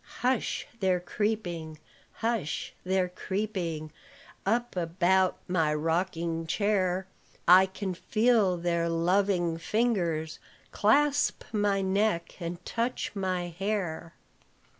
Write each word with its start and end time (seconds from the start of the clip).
"Hush! 0.21 0.65
they're 0.79 0.99
creeping; 0.99 1.77
hush! 2.11 2.73
they're 2.83 3.09
creeping, 3.09 3.91
Up 4.47 4.75
about 4.75 5.37
my 5.47 5.71
rocking 5.75 6.47
chair: 6.47 7.05
I 7.47 7.67
can 7.67 7.93
feel 7.93 8.57
their 8.57 8.89
loving 8.89 9.59
fingers 9.59 10.39
Clasp 10.71 11.43
my 11.53 11.83
neck 11.83 12.35
and 12.41 12.65
touch 12.65 13.11
my 13.15 13.49
hair. 13.49 14.15